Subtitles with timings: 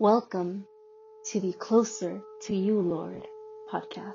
[0.00, 0.64] Welcome
[1.26, 3.26] to the Closer to You, Lord
[3.70, 4.14] podcast.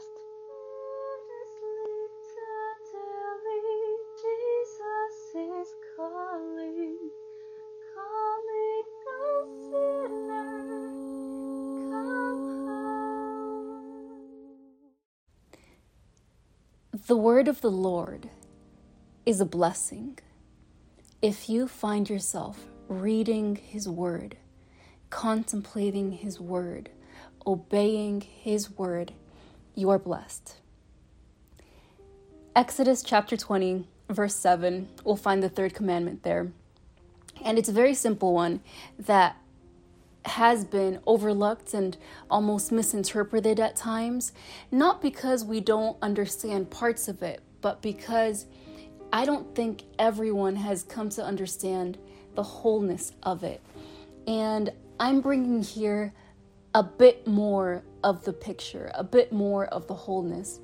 [17.08, 18.32] The word of the Lord
[19.28, 20.18] is a blessing.
[21.22, 24.38] If you find yourself reading His word,
[25.10, 26.90] contemplating His word,
[27.46, 29.14] obeying His word,
[29.74, 30.57] you are blessed.
[32.55, 36.52] Exodus chapter 20, verse 7, we'll find the third commandment there.
[37.43, 38.62] And it's a very simple one
[38.98, 39.35] that
[40.26, 41.98] has been overlooked and
[42.31, 44.31] almost misinterpreted at times,
[44.71, 48.45] not because we don't understand parts of it, but because
[49.13, 51.98] I don't think everyone has come to understand
[52.35, 53.62] the wholeness of it.
[54.27, 56.13] And I'm bringing here
[56.73, 60.62] a bit more of the picture, a bit more of the wholeness.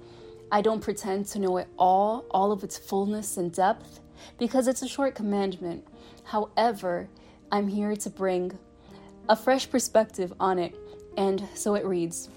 [0.50, 4.00] I don't pretend to know it all, all of its fullness and depth,
[4.38, 5.86] because it's a short commandment.
[6.24, 7.10] However,
[7.52, 8.58] I'm here to bring
[9.28, 10.76] a fresh perspective on it,
[11.18, 12.30] and so it reads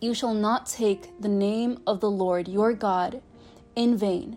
[0.00, 3.22] You shall not take the name of the Lord your God
[3.76, 4.36] in vain,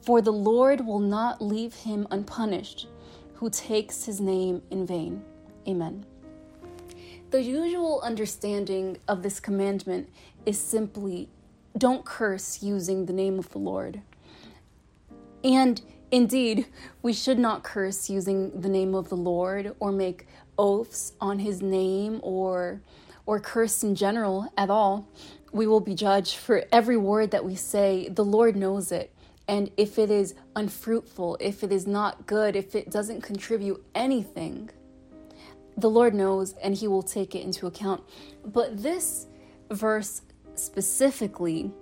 [0.00, 2.86] for the Lord will not leave him unpunished
[3.34, 5.22] who takes his name in vain.
[5.66, 6.04] Amen.
[7.30, 10.08] The usual understanding of this commandment
[10.46, 11.28] is simply
[11.76, 14.00] don't curse using the name of the Lord.
[15.42, 16.66] And indeed,
[17.02, 20.26] we should not curse using the name of the Lord or make
[20.56, 22.80] oaths on his name or
[23.26, 25.08] or curse in general at all.
[25.50, 28.08] We will be judged for every word that we say.
[28.08, 29.12] The Lord knows it.
[29.48, 34.70] And if it is unfruitful, if it is not good, if it doesn't contribute anything,
[35.76, 38.02] the Lord knows and He will take it into account.
[38.44, 39.26] But this
[39.70, 40.22] verse
[40.54, 41.72] specifically,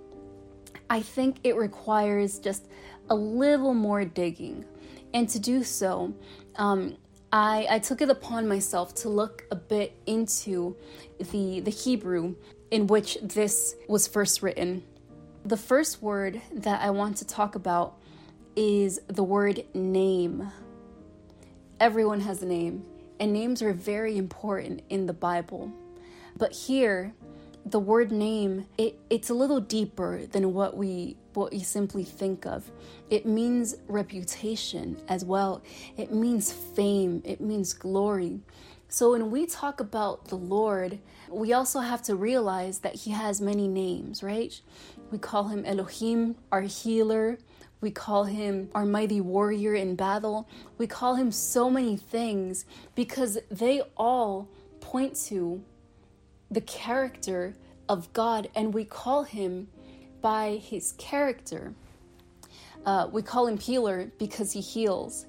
[0.89, 2.67] I think it requires just
[3.09, 4.65] a little more digging.
[5.13, 6.13] And to do so,
[6.55, 6.97] um,
[7.31, 10.75] I, I took it upon myself to look a bit into
[11.31, 12.35] the, the Hebrew
[12.71, 14.83] in which this was first written.
[15.45, 17.99] The first word that I want to talk about
[18.55, 20.51] is the word name.
[21.79, 22.85] Everyone has a name
[23.23, 25.71] and names are very important in the Bible.
[26.35, 27.13] But here,
[27.65, 32.45] the word name, it, it's a little deeper than what we what we simply think
[32.45, 32.69] of.
[33.09, 35.63] It means reputation as well.
[35.95, 38.41] It means fame, it means glory.
[38.89, 43.39] So when we talk about the Lord, we also have to realize that he has
[43.39, 44.59] many names, right?
[45.11, 47.37] We call him Elohim, our healer,
[47.83, 50.47] we call him our mighty warrior in battle.
[50.77, 52.63] We call him so many things
[52.95, 54.47] because they all
[54.79, 55.61] point to
[56.49, 57.57] the character
[57.89, 59.67] of God, and we call him
[60.21, 61.73] by his character.
[62.85, 65.25] Uh, we call him healer because he heals.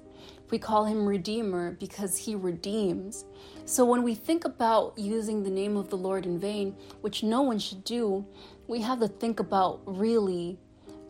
[0.49, 3.25] We call him redeemer because he redeems.
[3.65, 7.41] So when we think about using the name of the Lord in vain, which no
[7.41, 8.25] one should do,
[8.67, 10.57] we have to think about really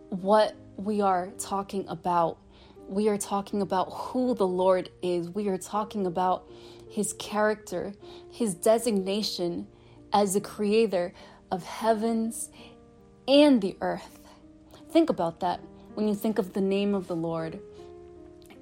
[0.10, 2.38] what we are talking about.
[2.88, 5.30] We are talking about who the Lord is.
[5.30, 6.48] We are talking about
[6.90, 7.94] his character,
[8.32, 9.68] his designation
[10.14, 11.14] as the creator
[11.52, 12.50] of heavens
[13.28, 14.20] and the earth.
[14.92, 15.60] Think about that
[15.96, 17.60] when you think of the name of the Lord.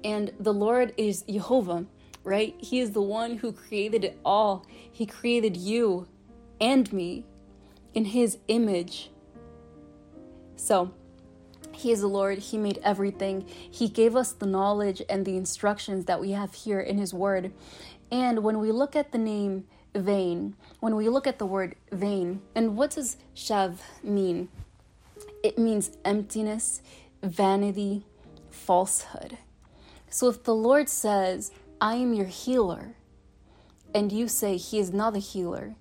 [0.02, 1.86] And the Lord is Jehovah,
[2.22, 2.54] right?
[2.58, 4.66] He is the one who created it all.
[4.68, 6.08] He created you
[6.60, 7.24] and me
[7.94, 9.10] in his image.
[10.56, 10.92] So,
[11.74, 12.38] he is the Lord.
[12.38, 13.46] He made everything.
[13.46, 17.52] He gave us the knowledge and the instructions that we have here in His Word.
[18.10, 22.42] And when we look at the name vain, when we look at the word vain,
[22.54, 24.48] and what does shav mean?
[25.42, 26.82] It means emptiness,
[27.22, 28.04] vanity,
[28.50, 29.38] falsehood.
[30.10, 32.96] So if the Lord says, I am your healer,
[33.94, 35.74] and you say He is not a healer,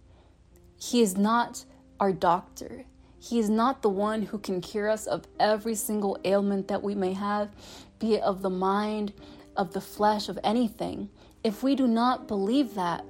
[0.76, 1.66] He is not
[2.00, 2.86] our doctor,
[3.24, 6.94] he is not the one who can cure us of every single ailment that we
[6.94, 7.56] may have,
[7.98, 9.14] be it of the mind,
[9.56, 11.10] of the flesh, of anything.
[11.42, 13.06] If we do not believe that,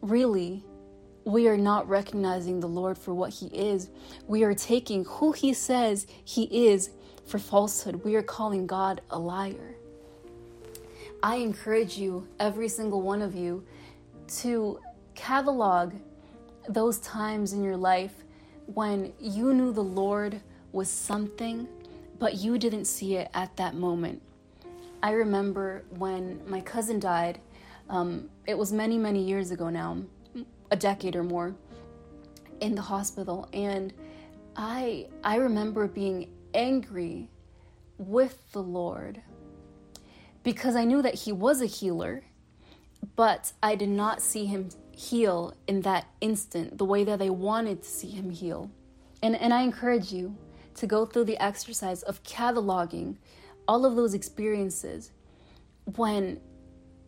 [0.00, 0.64] really,
[1.24, 3.88] we are not recognizing the Lord for what He is.
[4.26, 6.90] We are taking who He says He is
[7.24, 8.02] for falsehood.
[8.02, 9.76] We are calling God a liar.
[11.22, 13.64] I encourage you, every single one of you,
[14.38, 14.80] to
[15.14, 15.94] catalog
[16.68, 18.24] those times in your life
[18.66, 20.40] when you knew the Lord
[20.72, 21.68] was something,
[22.18, 24.22] but you didn't see it at that moment.
[25.02, 27.40] I remember when my cousin died,
[27.88, 30.02] um, it was many, many years ago now,
[30.70, 31.54] a decade or more
[32.60, 33.92] in the hospital and
[34.56, 37.28] I I remember being angry
[37.98, 39.20] with the Lord
[40.42, 42.24] because I knew that he was a healer
[43.14, 47.82] but I did not see him heal in that instant the way that I wanted
[47.82, 48.70] to see him heal.
[49.22, 50.36] And and I encourage you
[50.74, 53.16] to go through the exercise of cataloging
[53.68, 55.12] all of those experiences
[55.84, 56.40] when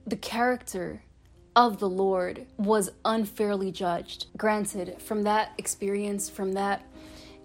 [0.06, 1.02] the character
[1.56, 4.26] of the Lord was unfairly judged.
[4.36, 6.82] Granted, from that experience, from that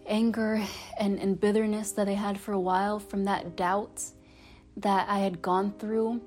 [0.05, 0.61] anger
[0.99, 4.03] and, and bitterness that I had for a while, from that doubt
[4.77, 6.21] that I had gone through,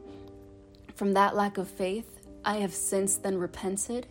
[0.94, 2.15] from that lack of faith,
[2.46, 4.06] I have since then repented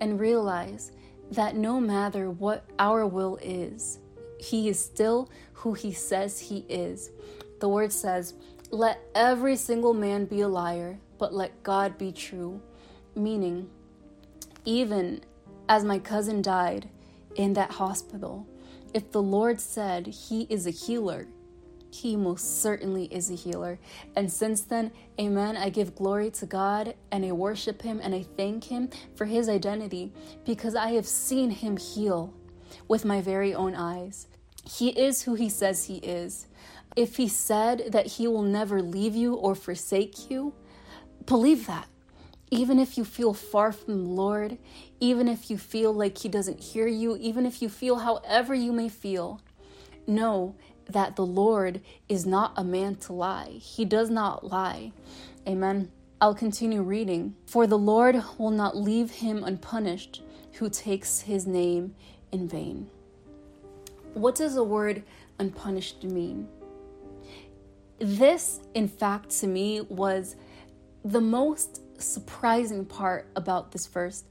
[0.00, 0.92] and realized
[1.30, 3.98] that no matter what our will is,
[4.40, 7.10] He is still who He says He is.
[7.60, 8.34] The word says,
[8.70, 12.62] Let every single man be a liar, but let God be true.
[13.14, 13.68] Meaning,
[14.64, 15.20] even
[15.68, 16.88] as my cousin died
[17.34, 18.46] in that hospital,
[18.94, 21.26] if the Lord said He is a healer,
[22.02, 23.78] He most certainly is a healer.
[24.14, 28.24] And since then, amen, I give glory to God and I worship Him and I
[28.36, 30.12] thank Him for His identity
[30.44, 32.34] because I have seen Him heal
[32.86, 34.26] with my very own eyes.
[34.64, 36.48] He is who He says He is.
[36.96, 40.52] If He said that He will never leave you or forsake you,
[41.24, 41.88] believe that.
[42.50, 44.58] Even if you feel far from the Lord,
[45.00, 48.72] even if you feel like He doesn't hear you, even if you feel however you
[48.72, 49.40] may feel,
[50.06, 50.54] know
[50.88, 53.50] that the Lord is not a man to lie.
[53.50, 54.92] He does not lie.
[55.46, 55.90] Amen.
[56.20, 57.34] I'll continue reading.
[57.46, 60.22] For the Lord will not leave him unpunished
[60.54, 61.94] who takes his name
[62.32, 62.88] in vain.
[64.14, 65.02] What does the word
[65.38, 66.48] unpunished mean?
[67.98, 70.36] This, in fact, to me was
[71.04, 74.24] the most surprising part about this verse.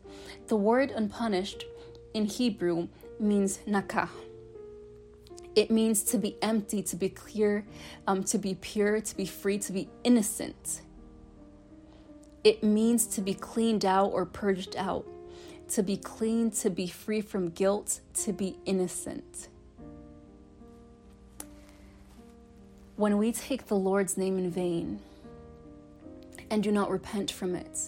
[0.48, 1.66] The word unpunished
[2.14, 2.88] in Hebrew
[3.20, 4.10] means nakah.
[5.56, 7.66] It means to be empty, to be clear,
[8.08, 10.82] um, to be pure, to be free, to be innocent.
[12.44, 15.08] It means to be cleaned out or purged out,
[15.70, 19.48] to be clean, to be free from guilt, to be innocent.
[22.98, 25.00] When we take the Lord's name in vain,
[26.52, 27.80] and do not repent from it,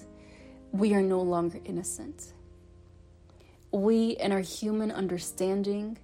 [0.71, 2.33] we are no longer innocent.
[3.71, 5.97] We, in our human understanding,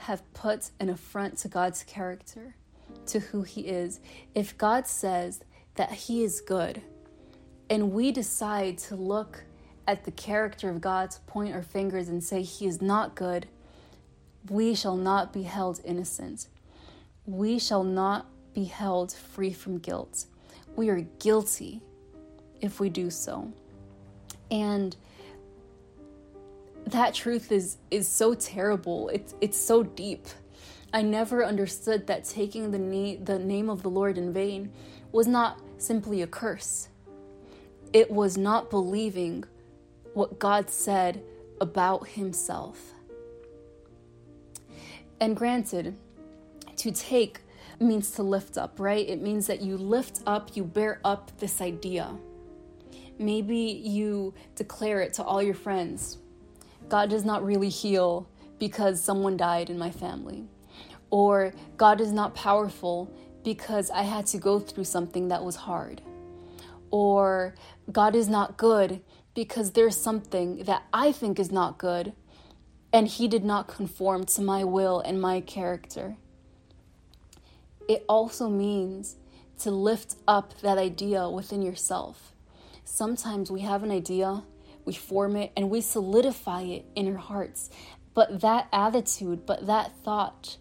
[0.00, 2.54] have put an affront to God's character,
[3.06, 4.00] to who He is.
[4.34, 5.42] If God says
[5.76, 6.82] that He is good,
[7.68, 9.44] and we decide to look
[9.86, 13.46] at the character of God to point our fingers and say He is not good,
[14.48, 16.48] we shall not be held innocent.
[17.26, 20.26] We shall not be held free from guilt
[20.76, 21.80] we are guilty
[22.60, 23.52] if we do so.
[24.50, 24.96] And
[26.92, 29.08] that truth is is so terrible.
[29.08, 30.26] It's it's so deep.
[30.92, 34.72] I never understood that taking the na- the name of the Lord in vain
[35.12, 36.88] was not simply a curse.
[37.92, 39.44] It was not believing
[40.14, 41.22] what God said
[41.60, 42.94] about himself.
[45.20, 45.96] And granted,
[46.76, 47.40] to take
[47.78, 49.08] means to lift up, right?
[49.08, 52.16] It means that you lift up, you bear up this idea.
[53.18, 56.18] Maybe you declare it to all your friends
[56.90, 58.28] God does not really heal
[58.58, 60.44] because someone died in my family.
[61.08, 63.10] Or God is not powerful
[63.42, 66.02] because I had to go through something that was hard.
[66.90, 67.54] Or
[67.90, 69.00] God is not good
[69.34, 72.12] because there's something that I think is not good
[72.92, 76.16] and He did not conform to my will and my character
[77.90, 79.16] it also means
[79.58, 82.32] to lift up that idea within yourself.
[82.84, 84.44] Sometimes we have an idea,
[84.84, 87.70] we form it, and we solidify it in our hearts.
[88.14, 90.56] But that attitude, but that thought,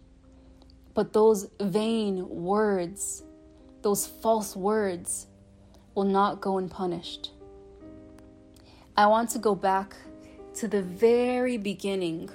[0.94, 3.24] but those vain words,
[3.82, 5.28] those false words,
[5.96, 7.32] will not go unpunished.
[8.96, 9.96] I want to go back
[10.56, 12.30] to the very beginning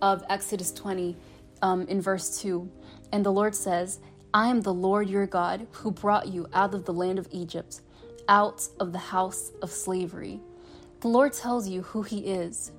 [0.00, 1.16] of Exodus 20
[1.62, 2.70] um, in verse 2.
[3.12, 3.98] And the Lord says,
[4.32, 7.80] I am the Lord your God who brought you out of the land of Egypt,
[8.28, 10.40] out of the house of slavery.
[11.00, 12.72] The Lord tells you who He is.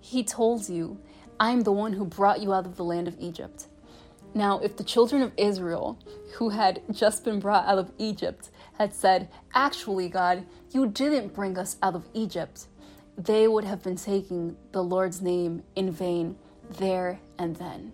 [0.00, 0.98] He told you,
[1.38, 3.66] I am the one who brought you out of the land of Egypt.
[4.34, 5.98] Now, if the children of Israel,
[6.34, 11.58] who had just been brought out of Egypt, had said, Actually, God, you didn't bring
[11.58, 12.66] us out of Egypt,
[13.16, 16.36] they would have been taking the Lord's name in vain
[16.78, 17.92] there and then.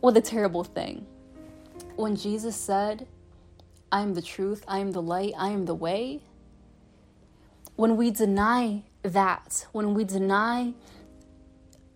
[0.00, 1.06] What a terrible thing
[1.96, 3.06] when Jesus said,
[3.90, 6.22] I am the truth, I am the light, I am the way,
[7.82, 10.72] when we deny that, when we deny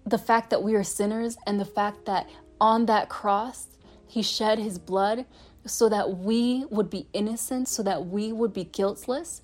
[0.05, 2.29] the fact that we are sinners and the fact that
[2.61, 3.69] on that cross
[4.09, 5.25] he shed his blood
[5.65, 9.43] so that we would be innocent, so that we would be guiltless,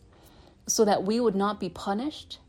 [0.66, 2.40] so that we would not be punished.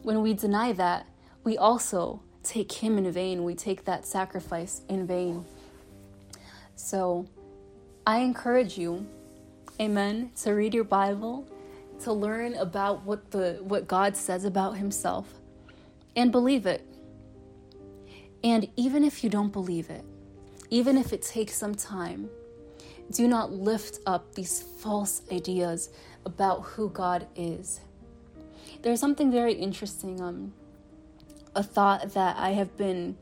[0.00, 1.06] When we deny that,
[1.42, 3.44] we also take him in vain.
[3.44, 5.44] We take that sacrifice in vain.
[6.76, 7.26] So
[8.06, 9.06] I encourage you,
[9.78, 11.46] amen, to read your Bible,
[12.04, 15.26] to learn about what the what God says about himself
[16.16, 16.86] and believe it.
[18.42, 20.04] And even if you don't believe it,
[20.70, 22.28] even if it takes some time,
[23.10, 25.90] do not lift up these false ideas
[26.24, 27.80] about who God is.
[28.82, 30.52] There's something very interesting, um,
[31.54, 33.16] a thought that I have been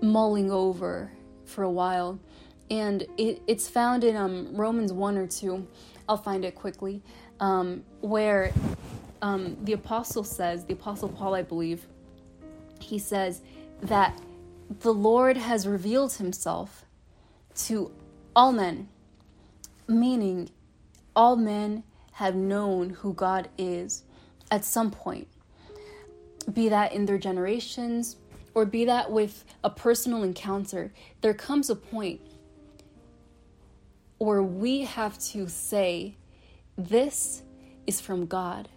[0.00, 1.10] mulling over
[1.44, 2.18] for a while,
[2.70, 5.66] and it, it's found in um, Romans 1 or 2.
[6.08, 7.02] I'll find it quickly,
[7.40, 8.52] um, where
[9.22, 11.86] um, the apostle says, the apostle Paul, I believe,
[12.80, 13.40] he says
[13.82, 14.20] that
[14.80, 16.84] the Lord has revealed himself
[17.56, 17.92] to
[18.34, 18.88] all men,
[19.86, 20.50] meaning
[21.14, 24.04] all men have known who God is
[24.50, 25.28] at some point,
[26.52, 28.16] be that in their generations
[28.54, 30.92] or be that with a personal encounter.
[31.20, 32.20] There comes a point
[34.18, 36.16] where we have to say,
[36.76, 37.42] This
[37.86, 38.68] is from God.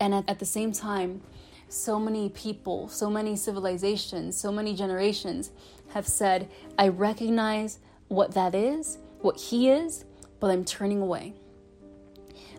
[0.00, 1.22] And at, at the same time,
[1.68, 5.50] so many people, so many civilizations, so many generations
[5.94, 6.48] have said,
[6.78, 10.04] I recognize what that is, what He is,
[10.40, 11.34] but I'm turning away.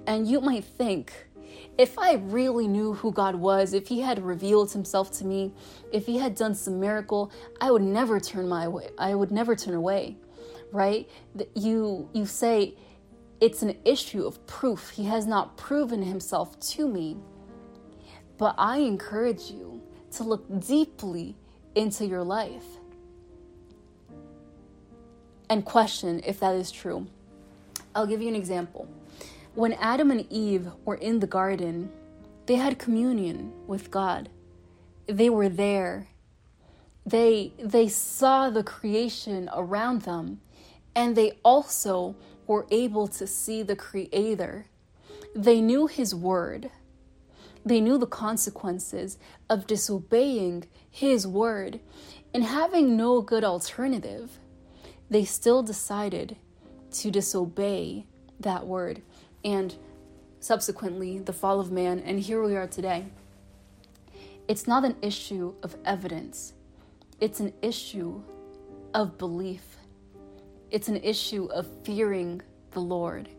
[0.05, 1.13] And you might think,
[1.77, 5.53] if I really knew who God was, if He had revealed Himself to me,
[5.91, 8.89] if He had done some miracle, I would never turn my way.
[8.97, 10.17] I would never turn away,
[10.71, 11.09] right?
[11.53, 12.75] You you say
[13.39, 14.89] it's an issue of proof.
[14.89, 17.17] He has not proven Himself to me.
[18.37, 21.35] But I encourage you to look deeply
[21.75, 22.65] into your life
[25.49, 27.07] and question if that is true.
[27.95, 28.87] I'll give you an example.
[29.55, 31.91] When Adam and Eve were in the garden,
[32.45, 34.29] they had communion with God.
[35.07, 36.07] They were there.
[37.05, 40.41] They they saw the creation around them
[40.95, 42.15] and they also
[42.47, 44.65] were able to see the creator.
[45.35, 46.71] They knew his word.
[47.65, 49.17] They knew the consequences
[49.49, 51.79] of disobeying his word
[52.33, 54.39] and having no good alternative.
[55.09, 56.37] They still decided
[56.91, 58.05] to disobey
[58.39, 59.01] that word
[59.43, 59.75] and
[60.39, 63.05] subsequently the fall of man, and here we are today.
[64.47, 66.53] It's not an issue of evidence,
[67.19, 68.21] it's an issue
[68.93, 69.76] of belief.
[70.69, 73.29] It's an issue of fearing the Lord.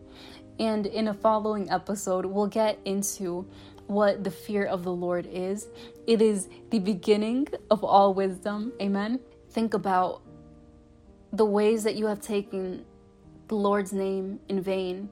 [0.59, 3.47] And in a following episode, we'll get into
[3.87, 5.69] what the fear of the Lord is.
[6.07, 8.73] It is the beginning of all wisdom.
[8.81, 9.21] Amen.
[9.51, 10.23] Think about
[11.33, 12.85] the ways that you have taken
[13.49, 15.09] the Lord's name in vain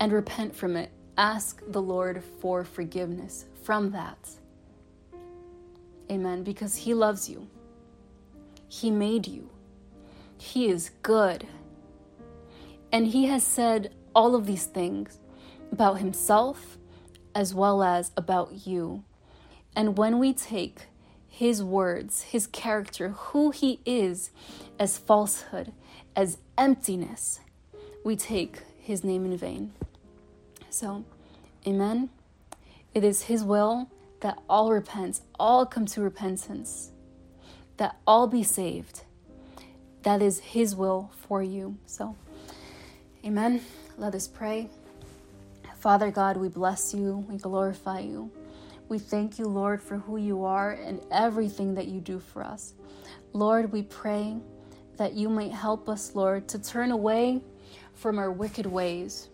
[0.00, 0.90] and repent from it.
[1.16, 4.18] Ask the Lord for forgiveness from that.
[6.10, 6.42] Amen.
[6.42, 7.48] Because He loves you,
[8.68, 9.50] He made you,
[10.38, 11.46] He is good.
[12.92, 15.18] And He has said all of these things
[15.72, 16.78] about Himself
[17.34, 19.02] as well as about you.
[19.74, 20.86] And when we take
[21.34, 24.30] his words, his character, who he is,
[24.78, 25.72] as falsehood,
[26.14, 27.40] as emptiness,
[28.04, 29.72] we take his name in vain.
[30.70, 31.04] So,
[31.66, 32.10] amen.
[32.94, 36.92] It is his will that all repent, all come to repentance,
[37.78, 39.02] that all be saved.
[40.04, 41.76] That is his will for you.
[41.86, 42.14] So,
[43.24, 43.62] amen.
[43.98, 44.68] Let us pray.
[45.78, 48.30] Father God, we bless you, we glorify you.
[48.88, 52.74] We thank you, Lord, for who you are and everything that you do for us.
[53.32, 54.36] Lord, we pray
[54.96, 57.42] that you might help us, Lord, to turn away
[57.94, 59.28] from our wicked ways.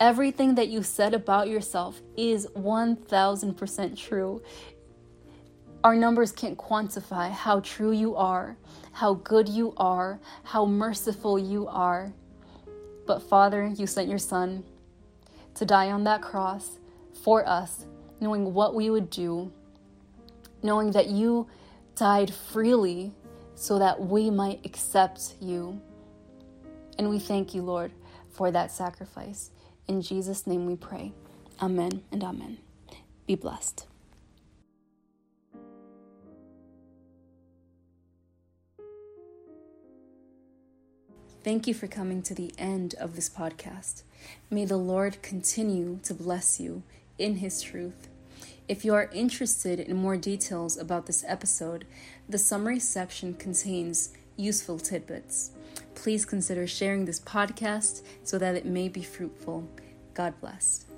[0.00, 4.42] Everything that you said about yourself is 1000% true.
[5.84, 8.56] Our numbers can't quantify how true you are,
[8.92, 12.12] how good you are, how merciful you are.
[13.04, 14.62] But Father, you sent your Son
[15.56, 16.78] to die on that cross
[17.24, 17.84] for us,
[18.20, 19.52] knowing what we would do,
[20.62, 21.48] knowing that you
[21.96, 23.12] died freely
[23.56, 25.80] so that we might accept you.
[26.96, 27.90] And we thank you, Lord,
[28.30, 29.50] for that sacrifice.
[29.88, 31.12] In Jesus' name we pray.
[31.60, 32.58] Amen and amen.
[33.26, 33.86] Be blessed.
[41.44, 44.02] Thank you for coming to the end of this podcast.
[44.48, 46.84] May the Lord continue to bless you
[47.18, 48.08] in His truth.
[48.68, 51.84] If you are interested in more details about this episode,
[52.28, 55.50] the summary section contains useful tidbits.
[55.96, 59.68] Please consider sharing this podcast so that it may be fruitful.
[60.14, 60.91] God bless.